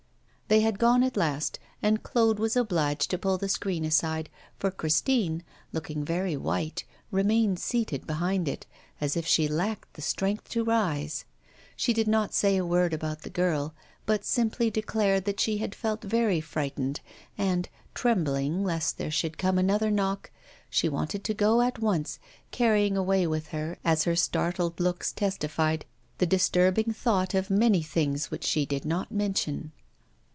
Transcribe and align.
They 0.47 0.59
had 0.59 0.79
gone 0.79 1.01
at 1.01 1.15
last, 1.15 1.59
and 1.81 2.03
Claude 2.03 2.37
was 2.37 2.57
obliged 2.57 3.09
to 3.11 3.17
pull 3.17 3.37
the 3.37 3.47
screen 3.47 3.85
aside, 3.85 4.29
for 4.59 4.69
Christine, 4.69 5.43
looking 5.71 6.03
very 6.03 6.35
white, 6.35 6.83
remained 7.09 7.57
seated 7.57 8.05
behind 8.05 8.49
it, 8.49 8.65
as 8.99 9.15
if 9.15 9.25
she 9.25 9.47
lacked 9.47 9.93
the 9.93 10.01
strength 10.01 10.49
to 10.49 10.65
rise. 10.65 11.23
She 11.77 11.93
did 11.93 12.09
not 12.09 12.33
say 12.33 12.57
a 12.57 12.65
word 12.65 12.93
about 12.93 13.21
the 13.21 13.29
girl, 13.29 13.73
but 14.05 14.25
simply 14.25 14.69
declared 14.69 15.23
that 15.23 15.39
she 15.39 15.59
had 15.59 15.73
felt 15.73 16.03
very 16.03 16.41
frightened; 16.41 16.99
and 17.37 17.69
trembling 17.93 18.61
lest 18.61 18.97
there 18.97 19.09
should 19.11 19.37
come 19.37 19.57
another 19.57 19.89
knock 19.89 20.31
she 20.69 20.89
wanted 20.89 21.23
to 21.23 21.33
go 21.33 21.61
at 21.61 21.79
once, 21.79 22.19
carrying 22.51 22.97
away 22.97 23.25
with 23.25 23.47
her, 23.47 23.77
as 23.85 24.03
her 24.03 24.17
startled 24.17 24.81
looks 24.81 25.13
testified, 25.13 25.85
the 26.17 26.25
disturbing 26.25 26.91
thought 26.91 27.33
of 27.33 27.49
many 27.49 27.81
things 27.81 28.29
which 28.29 28.43
she 28.43 28.65
did 28.65 28.83
not 28.83 29.13
mention. 29.13 29.71